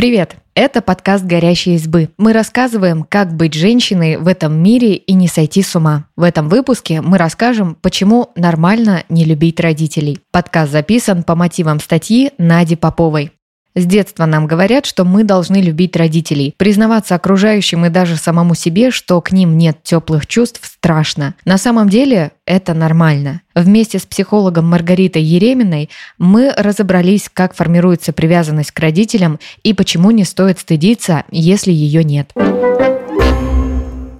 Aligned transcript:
Привет! 0.00 0.36
Это 0.54 0.80
подкаст 0.80 1.26
«Горящие 1.26 1.74
избы». 1.74 2.08
Мы 2.16 2.32
рассказываем, 2.32 3.04
как 3.06 3.36
быть 3.36 3.52
женщиной 3.52 4.16
в 4.16 4.28
этом 4.28 4.54
мире 4.54 4.94
и 4.94 5.12
не 5.12 5.28
сойти 5.28 5.60
с 5.60 5.76
ума. 5.76 6.06
В 6.16 6.22
этом 6.22 6.48
выпуске 6.48 7.02
мы 7.02 7.18
расскажем, 7.18 7.76
почему 7.82 8.30
нормально 8.34 9.04
не 9.10 9.26
любить 9.26 9.60
родителей. 9.60 10.20
Подкаст 10.32 10.72
записан 10.72 11.22
по 11.22 11.34
мотивам 11.34 11.80
статьи 11.80 12.32
Нади 12.38 12.76
Поповой. 12.76 13.32
С 13.76 13.86
детства 13.86 14.26
нам 14.26 14.48
говорят, 14.48 14.84
что 14.84 15.04
мы 15.04 15.22
должны 15.22 15.60
любить 15.60 15.94
родителей. 15.94 16.54
Признаваться 16.56 17.14
окружающим 17.14 17.86
и 17.86 17.88
даже 17.88 18.16
самому 18.16 18.56
себе, 18.56 18.90
что 18.90 19.20
к 19.20 19.30
ним 19.30 19.56
нет 19.56 19.78
теплых 19.84 20.26
чувств, 20.26 20.60
страшно. 20.64 21.34
На 21.44 21.56
самом 21.56 21.88
деле 21.88 22.32
это 22.46 22.74
нормально. 22.74 23.42
Вместе 23.54 24.00
с 24.00 24.06
психологом 24.06 24.68
Маргаритой 24.68 25.22
Ереминой 25.22 25.88
мы 26.18 26.52
разобрались, 26.56 27.30
как 27.32 27.54
формируется 27.54 28.12
привязанность 28.12 28.72
к 28.72 28.80
родителям 28.80 29.38
и 29.62 29.72
почему 29.72 30.10
не 30.10 30.24
стоит 30.24 30.58
стыдиться, 30.58 31.24
если 31.30 31.70
ее 31.70 32.02
нет. 32.02 32.32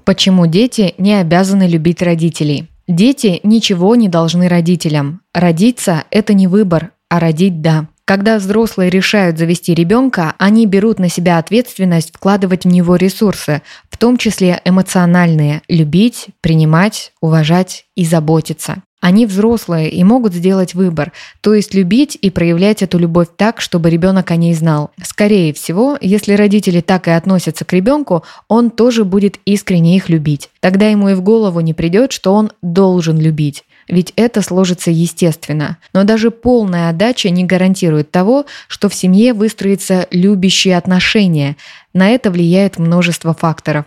Почему 0.04 0.46
дети 0.46 0.94
не 0.98 1.14
обязаны 1.14 1.66
любить 1.66 2.02
родителей? 2.02 2.68
Дети 2.86 3.40
ничего 3.42 3.94
не 3.94 4.08
должны 4.08 4.48
родителям. 4.48 5.20
Родиться– 5.32 6.04
это 6.10 6.34
не 6.34 6.46
выбор, 6.46 6.90
а 7.08 7.20
родить– 7.20 7.60
да. 7.62 7.86
Когда 8.10 8.38
взрослые 8.38 8.90
решают 8.90 9.38
завести 9.38 9.72
ребенка, 9.72 10.34
они 10.36 10.66
берут 10.66 10.98
на 10.98 11.08
себя 11.08 11.38
ответственность 11.38 12.12
вкладывать 12.12 12.64
в 12.64 12.66
него 12.66 12.96
ресурсы, 12.96 13.62
в 13.88 13.96
том 13.96 14.16
числе 14.16 14.60
эмоциональные– 14.64 15.62
любить, 15.68 16.26
принимать, 16.40 17.12
уважать 17.20 17.84
и 17.94 18.04
заботиться. 18.04 18.82
Они 19.00 19.26
взрослые 19.26 19.90
и 19.90 20.02
могут 20.02 20.34
сделать 20.34 20.74
выбор, 20.74 21.12
то 21.40 21.54
есть 21.54 21.72
любить 21.72 22.18
и 22.20 22.30
проявлять 22.30 22.82
эту 22.82 22.98
любовь 22.98 23.28
так, 23.36 23.60
чтобы 23.60 23.90
ребенок 23.90 24.32
о 24.32 24.36
ней 24.36 24.54
знал. 24.54 24.90
Скорее 25.00 25.52
всего, 25.52 25.96
если 26.00 26.32
родители 26.32 26.80
так 26.80 27.06
и 27.06 27.12
относятся 27.12 27.64
к 27.64 27.72
ребенку, 27.72 28.24
он 28.48 28.70
тоже 28.70 29.04
будет 29.04 29.38
искренне 29.44 29.94
их 29.94 30.08
любить. 30.08 30.50
Тогда 30.58 30.88
ему 30.88 31.10
и 31.10 31.14
в 31.14 31.22
голову 31.22 31.60
не 31.60 31.74
придет, 31.74 32.10
что 32.10 32.34
он 32.34 32.50
должен 32.60 33.20
любить 33.20 33.62
ведь 33.90 34.12
это 34.16 34.40
сложится 34.42 34.90
естественно. 34.90 35.78
Но 35.92 36.04
даже 36.04 36.30
полная 36.30 36.88
отдача 36.88 37.30
не 37.30 37.44
гарантирует 37.44 38.10
того, 38.10 38.46
что 38.68 38.88
в 38.88 38.94
семье 38.94 39.32
выстроятся 39.32 40.06
любящие 40.10 40.76
отношения. 40.76 41.56
На 41.92 42.10
это 42.10 42.30
влияет 42.30 42.78
множество 42.78 43.34
факторов. 43.34 43.84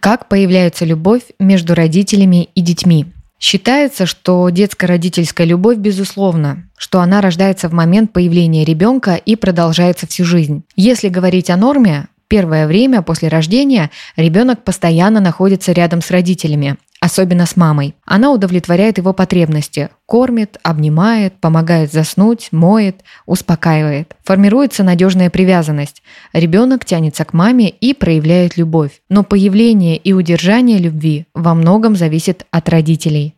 Как 0.00 0.28
появляется 0.28 0.84
любовь 0.84 1.22
между 1.38 1.74
родителями 1.74 2.48
и 2.54 2.60
детьми? 2.60 3.06
Считается, 3.38 4.06
что 4.06 4.48
детско-родительская 4.48 5.46
любовь 5.46 5.76
безусловна, 5.76 6.68
что 6.78 7.00
она 7.00 7.20
рождается 7.20 7.68
в 7.68 7.72
момент 7.72 8.12
появления 8.12 8.64
ребенка 8.64 9.14
и 9.16 9.36
продолжается 9.36 10.06
всю 10.06 10.24
жизнь. 10.24 10.62
Если 10.74 11.08
говорить 11.08 11.50
о 11.50 11.56
норме, 11.56 12.06
Первое 12.28 12.66
время 12.66 13.02
после 13.02 13.28
рождения 13.28 13.90
ребенок 14.16 14.64
постоянно 14.64 15.20
находится 15.20 15.70
рядом 15.70 16.02
с 16.02 16.10
родителями, 16.10 16.76
особенно 17.06 17.46
с 17.46 17.56
мамой. 17.56 17.94
Она 18.04 18.32
удовлетворяет 18.32 18.98
его 18.98 19.12
потребности, 19.12 19.90
кормит, 20.06 20.58
обнимает, 20.62 21.34
помогает 21.40 21.92
заснуть, 21.92 22.48
моет, 22.50 23.02
успокаивает. 23.26 24.14
Формируется 24.24 24.82
надежная 24.82 25.30
привязанность. 25.30 26.02
Ребенок 26.32 26.84
тянется 26.84 27.24
к 27.24 27.32
маме 27.32 27.70
и 27.70 27.94
проявляет 27.94 28.56
любовь. 28.56 29.00
Но 29.08 29.22
появление 29.22 29.96
и 29.96 30.12
удержание 30.12 30.78
любви 30.78 31.26
во 31.32 31.54
многом 31.54 31.96
зависит 31.96 32.44
от 32.50 32.68
родителей. 32.68 33.34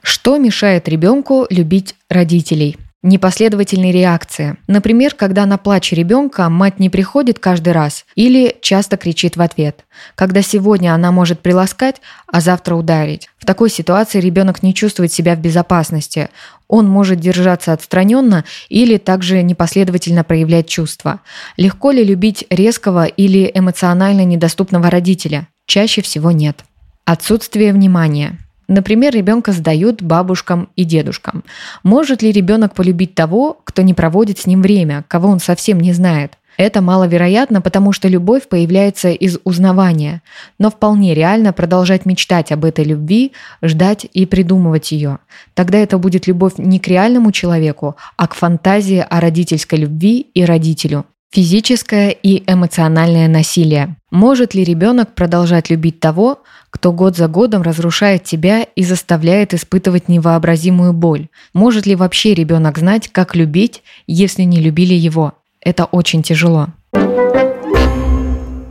Что 0.00 0.38
мешает 0.38 0.88
ребенку 0.88 1.46
любить 1.50 1.96
родителей? 2.08 2.78
Непоследовательные 3.06 3.92
реакции. 3.92 4.56
Например, 4.66 5.14
когда 5.14 5.44
на 5.44 5.58
плач 5.58 5.92
ребенка 5.92 6.48
мать 6.48 6.80
не 6.80 6.88
приходит 6.88 7.38
каждый 7.38 7.74
раз 7.74 8.06
или 8.14 8.56
часто 8.62 8.96
кричит 8.96 9.36
в 9.36 9.42
ответ. 9.42 9.84
Когда 10.14 10.40
сегодня 10.40 10.94
она 10.94 11.12
может 11.12 11.40
приласкать, 11.40 11.96
а 12.26 12.40
завтра 12.40 12.76
ударить. 12.76 13.28
В 13.36 13.44
такой 13.44 13.68
ситуации 13.68 14.20
ребенок 14.20 14.62
не 14.62 14.72
чувствует 14.72 15.12
себя 15.12 15.36
в 15.36 15.38
безопасности. 15.38 16.30
Он 16.66 16.88
может 16.88 17.20
держаться 17.20 17.74
отстраненно 17.74 18.46
или 18.70 18.96
также 18.96 19.42
непоследовательно 19.42 20.24
проявлять 20.24 20.66
чувства. 20.66 21.20
Легко 21.58 21.90
ли 21.90 22.02
любить 22.02 22.46
резкого 22.48 23.04
или 23.04 23.50
эмоционально 23.52 24.24
недоступного 24.24 24.88
родителя? 24.88 25.48
Чаще 25.66 26.00
всего 26.00 26.30
нет. 26.30 26.64
Отсутствие 27.04 27.74
внимания. 27.74 28.38
Например, 28.68 29.14
ребенка 29.14 29.52
сдают 29.52 30.02
бабушкам 30.02 30.68
и 30.76 30.84
дедушкам. 30.84 31.44
Может 31.82 32.22
ли 32.22 32.32
ребенок 32.32 32.74
полюбить 32.74 33.14
того, 33.14 33.58
кто 33.64 33.82
не 33.82 33.94
проводит 33.94 34.38
с 34.38 34.46
ним 34.46 34.62
время, 34.62 35.04
кого 35.08 35.28
он 35.28 35.40
совсем 35.40 35.80
не 35.80 35.92
знает? 35.92 36.38
Это 36.56 36.80
маловероятно, 36.80 37.60
потому 37.60 37.92
что 37.92 38.06
любовь 38.06 38.48
появляется 38.48 39.10
из 39.10 39.38
узнавания, 39.44 40.22
но 40.58 40.70
вполне 40.70 41.14
реально 41.14 41.52
продолжать 41.52 42.06
мечтать 42.06 42.52
об 42.52 42.64
этой 42.64 42.84
любви, 42.84 43.32
ждать 43.60 44.06
и 44.12 44.24
придумывать 44.24 44.92
ее. 44.92 45.18
Тогда 45.54 45.78
это 45.78 45.98
будет 45.98 46.26
любовь 46.28 46.54
не 46.58 46.78
к 46.78 46.86
реальному 46.86 47.32
человеку, 47.32 47.96
а 48.16 48.28
к 48.28 48.34
фантазии 48.34 49.04
о 49.08 49.20
родительской 49.20 49.80
любви 49.80 50.20
и 50.32 50.44
родителю. 50.44 51.06
Физическое 51.34 52.10
и 52.10 52.44
эмоциональное 52.48 53.26
насилие. 53.26 53.96
Может 54.12 54.54
ли 54.54 54.62
ребенок 54.62 55.16
продолжать 55.16 55.68
любить 55.68 55.98
того, 55.98 56.44
кто 56.70 56.92
год 56.92 57.16
за 57.16 57.26
годом 57.26 57.62
разрушает 57.62 58.22
тебя 58.22 58.62
и 58.62 58.84
заставляет 58.84 59.52
испытывать 59.52 60.08
невообразимую 60.08 60.92
боль? 60.92 61.26
Может 61.52 61.86
ли 61.86 61.96
вообще 61.96 62.34
ребенок 62.34 62.78
знать, 62.78 63.08
как 63.08 63.34
любить, 63.34 63.82
если 64.06 64.42
не 64.42 64.60
любили 64.60 64.94
его? 64.94 65.32
Это 65.60 65.86
очень 65.86 66.22
тяжело. 66.22 66.68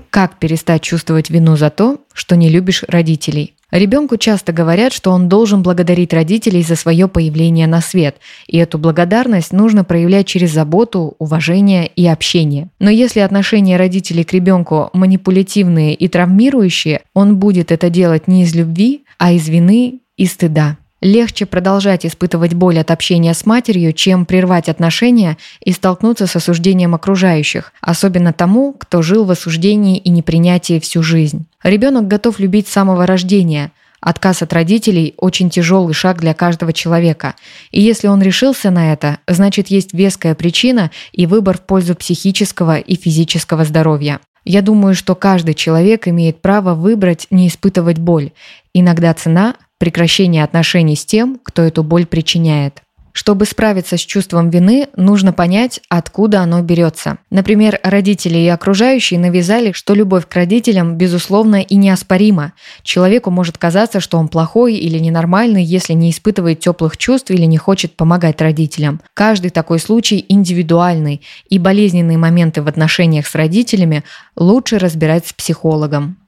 Как 0.10 0.40
перестать 0.40 0.84
чувствовать 0.84 1.30
вину 1.30 1.58
за 1.58 1.70
то, 1.70 2.00
что 2.14 2.38
не 2.38 2.48
любишь 2.48 2.86
родителей? 2.88 3.56
Ребенку 3.74 4.18
часто 4.18 4.54
говорят, 4.54 4.94
что 4.94 5.10
он 5.10 5.28
должен 5.28 5.64
благодарить 5.64 6.14
родителей 6.14 6.62
за 6.62 6.76
свое 6.76 7.08
появление 7.08 7.66
на 7.66 7.82
свет, 7.82 8.18
и 8.46 8.58
эту 8.60 8.78
благодарность 8.78 9.52
нужно 9.52 9.84
проявлять 9.84 10.28
через 10.28 10.52
заботу, 10.52 11.16
уважение 11.18 11.88
и 11.88 12.06
общение. 12.06 12.70
Но 12.78 12.92
если 12.92 13.22
отношения 13.22 13.78
родителей 13.78 14.26
к 14.26 14.32
ребенку 14.32 14.92
манипулятивные 14.94 15.96
и 15.96 16.08
травмирующие, 16.08 17.02
он 17.16 17.38
будет 17.38 17.72
это 17.72 17.90
делать 17.90 18.28
не 18.28 18.44
из 18.44 18.54
любви, 18.54 19.06
а 19.18 19.32
из 19.32 19.50
вины 19.50 20.02
и 20.18 20.28
стыда. 20.28 20.78
Легче 21.04 21.46
продолжать 21.46 22.06
испытывать 22.06 22.54
боль 22.54 22.80
от 22.80 22.90
общения 22.90 23.34
с 23.34 23.46
матерью, 23.46 23.92
чем 23.92 24.26
прервать 24.26 24.70
отношения 24.70 25.38
и 25.62 25.74
столкнуться 25.74 26.28
с 26.28 26.36
осуждением 26.38 26.96
окружающих, 26.96 27.74
особенно 27.82 28.32
тому, 28.32 28.72
кто 28.72 29.02
жил 29.02 29.26
в 29.26 29.32
осуждении 29.32 29.98
и 29.98 30.10
непринятии 30.10 30.80
всю 30.80 31.04
жизнь. 31.04 31.46
Ребенок 31.62 32.08
готов 32.08 32.40
любить 32.40 32.70
с 32.70 32.72
самого 32.72 33.06
рождения. 33.06 33.74
Отказ 34.00 34.44
от 34.44 34.54
родителей– 34.54 35.14
очень 35.18 35.50
тяжелый 35.50 35.94
шаг 35.94 36.22
для 36.22 36.34
каждого 36.34 36.72
человека. 36.72 37.36
И 37.72 37.82
если 37.82 38.08
он 38.08 38.22
решился 38.22 38.72
на 38.72 38.94
это, 38.94 39.18
значит 39.28 39.68
есть 39.68 39.94
веская 39.94 40.36
причина 40.36 40.90
и 41.12 41.26
выбор 41.26 41.58
в 41.58 41.64
пользу 41.64 41.96
психического 41.96 42.78
и 42.78 42.96
физического 42.96 43.66
здоровья. 43.66 44.22
Я 44.46 44.62
думаю, 44.62 44.96
что 44.96 45.16
каждый 45.16 45.54
человек 45.54 46.08
имеет 46.08 46.42
право 46.42 46.76
выбрать 46.76 47.28
не 47.30 47.50
испытывать 47.50 47.98
боль. 47.98 48.32
Иногда 48.74 49.14
цена 49.14 49.56
прекращение 49.84 50.46
отношений 50.46 50.96
с 50.96 51.06
тем, 51.06 51.42
кто 51.44 51.62
эту 51.62 51.84
боль 51.84 52.06
причиняет. 52.06 52.82
Чтобы 53.12 53.44
справиться 53.44 53.98
с 53.98 54.00
чувством 54.00 54.50
вины, 54.50 54.88
нужно 54.96 55.34
понять, 55.34 55.82
откуда 55.90 56.40
оно 56.40 56.62
берется. 56.62 57.18
Например, 57.30 57.78
родители 57.84 58.38
и 58.38 58.48
окружающие 58.48 59.20
навязали, 59.20 59.74
что 59.74 59.94
любовь 59.94 60.26
к 60.26 60.34
родителям 60.36 60.96
безусловно 60.96 61.62
и 61.62 61.76
неоспорима. 61.76 62.54
Человеку 62.82 63.30
может 63.30 63.58
казаться, 63.58 64.00
что 64.00 64.18
он 64.18 64.30
плохой 64.30 64.76
или 64.76 65.00
ненормальный, 65.00 65.66
если 65.66 65.92
не 65.92 66.12
испытывает 66.12 66.62
теплых 66.62 66.96
чувств 66.96 67.30
или 67.30 67.44
не 67.44 67.58
хочет 67.58 67.98
помогать 67.98 68.40
родителям. 68.40 69.02
Каждый 69.14 69.50
такой 69.50 69.80
случай 69.80 70.24
индивидуальный, 70.30 71.22
и 71.50 71.60
болезненные 71.60 72.18
моменты 72.18 72.62
в 72.62 72.70
отношениях 72.70 73.28
с 73.28 73.36
родителями 73.36 74.06
лучше 74.38 74.80
разбирать 74.80 75.28
с 75.28 75.34
психологом. 75.34 76.20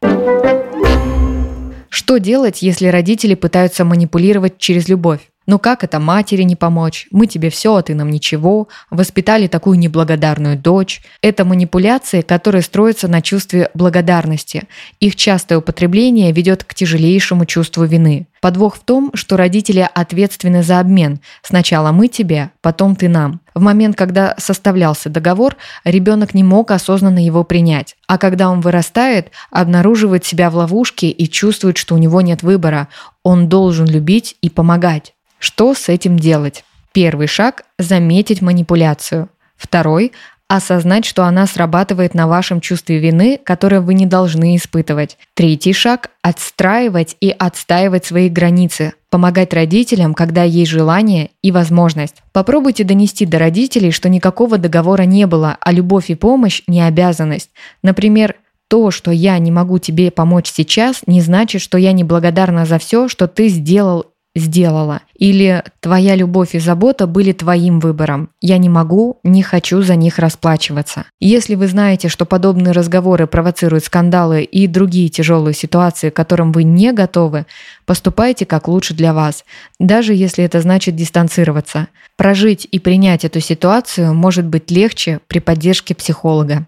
Что 1.96 2.18
делать, 2.18 2.62
если 2.62 2.88
родители 2.88 3.36
пытаются 3.36 3.86
манипулировать 3.86 4.58
через 4.58 4.90
любовь? 4.90 5.22
Ну 5.48 5.60
как 5.60 5.84
это 5.84 6.00
матери 6.00 6.42
не 6.42 6.56
помочь? 6.56 7.08
Мы 7.12 7.28
тебе 7.28 7.50
все, 7.50 7.76
а 7.76 7.84
ты 7.84 7.94
нам 7.94 8.10
ничего. 8.10 8.68
Воспитали 8.90 9.48
такую 9.48 9.78
неблагодарную 9.78 10.58
дочь. 10.58 11.04
Это 11.22 11.46
манипуляции, 11.46 12.22
которые 12.22 12.64
строятся 12.64 13.08
на 13.08 13.22
чувстве 13.22 13.70
благодарности. 13.76 14.64
Их 15.00 15.16
частое 15.16 15.60
употребление 15.60 16.32
ведет 16.32 16.64
к 16.64 16.74
тяжелейшему 16.74 17.46
чувству 17.46 17.84
вины. 17.86 18.28
Подвох 18.42 18.76
в 18.76 18.80
том, 18.80 19.12
что 19.14 19.38
родители 19.38 19.88
ответственны 19.94 20.64
за 20.64 20.80
обмен. 20.80 21.20
Сначала 21.44 21.92
мы 21.92 22.08
тебе, 22.08 22.52
потом 22.62 22.96
ты 22.96 23.08
нам. 23.08 23.42
В 23.54 23.62
момент, 23.62 23.96
когда 23.96 24.36
составлялся 24.38 25.10
договор, 25.10 25.58
ребенок 25.84 26.34
не 26.34 26.44
мог 26.44 26.72
осознанно 26.72 27.24
его 27.24 27.44
принять. 27.44 27.96
А 28.08 28.18
когда 28.18 28.50
он 28.50 28.62
вырастает, 28.62 29.32
обнаруживает 29.52 30.26
себя 30.26 30.50
в 30.50 30.56
ловушке 30.56 31.10
и 31.10 31.30
чувствует, 31.30 31.78
что 31.78 31.96
у 31.96 31.98
него 31.98 32.22
нет 32.22 32.44
выбора. 32.44 32.88
Он 33.24 33.48
должен 33.48 33.86
любить 33.86 34.36
и 34.42 34.50
помогать. 34.50 35.14
Что 35.40 35.74
с 35.74 35.90
этим 35.90 36.18
делать? 36.18 36.64
Первый 36.94 37.28
шаг– 37.28 37.66
заметить 37.80 38.42
манипуляцию. 38.42 39.30
Второй 39.58 40.12
осознать, 40.48 41.06
что 41.06 41.24
она 41.24 41.48
срабатывает 41.48 42.14
на 42.14 42.28
вашем 42.28 42.62
чувстве 42.62 43.00
вины, 43.00 43.40
которое 43.44 43.82
вы 43.82 43.96
не 43.96 44.06
должны 44.06 44.56
испытывать. 44.56 45.18
Третий 45.34 45.74
шаг– 45.74 46.12
отстраивать 46.22 47.18
и 47.20 47.30
отстаивать 47.32 48.06
свои 48.06 48.30
границы, 48.30 48.94
помогать 49.10 49.54
родителям, 49.54 50.14
когда 50.14 50.44
есть 50.44 50.72
желание 50.72 51.32
и 51.42 51.52
возможность. 51.52 52.18
Попробуйте 52.32 52.84
донести 52.84 53.26
до 53.26 53.40
родителей, 53.40 53.92
что 53.92 54.08
никакого 54.08 54.58
договора 54.58 55.04
не 55.04 55.26
было, 55.26 55.58
а 55.60 55.72
любовь 55.72 56.10
и 56.10 56.16
помощь– 56.16 56.62
не 56.68 56.82
обязанность. 56.82 57.50
Например, 57.82 58.36
то, 58.68 58.92
что 58.92 59.12
я 59.12 59.38
не 59.40 59.52
могу 59.52 59.80
тебе 59.80 60.12
помочь 60.12 60.52
сейчас, 60.52 61.02
не 61.08 61.22
значит, 61.22 61.62
что 61.62 61.78
я 61.78 61.92
не 61.92 62.04
благодарна 62.04 62.66
за 62.66 62.80
все, 62.80 63.08
что 63.08 63.28
ты 63.28 63.48
сделал 63.48 64.08
сделала. 64.36 65.02
Или 65.18 65.64
твоя 65.80 66.16
любовь 66.16 66.56
и 66.56 66.60
забота 66.60 67.08
были 67.08 67.32
твоим 67.32 67.80
выбором. 67.80 68.30
Я 68.42 68.58
не 68.58 68.70
могу, 68.70 69.20
не 69.24 69.42
хочу 69.42 69.82
за 69.82 69.96
них 69.96 70.20
расплачиваться. 70.20 71.06
Если 71.20 71.56
вы 71.56 71.68
знаете, 71.68 72.10
что 72.10 72.26
подобные 72.26 72.74
разговоры 72.74 73.28
провоцируют 73.28 73.86
скандалы 73.86 74.44
и 74.44 74.68
другие 74.68 75.10
тяжелые 75.10 75.54
ситуации, 75.54 76.10
к 76.10 76.16
которым 76.16 76.52
вы 76.52 76.64
не 76.64 76.92
готовы, 76.92 77.46
поступайте 77.86 78.46
как 78.46 78.68
лучше 78.68 78.94
для 78.94 79.14
вас, 79.14 79.46
даже 79.80 80.14
если 80.14 80.44
это 80.44 80.60
значит 80.62 80.96
дистанцироваться. 80.96 81.88
Прожить 82.18 82.68
и 82.70 82.80
принять 82.80 83.26
эту 83.26 83.40
ситуацию 83.40 84.14
может 84.14 84.46
быть 84.46 84.70
легче 84.70 85.20
при 85.28 85.40
поддержке 85.40 85.96
психолога. 85.96 86.68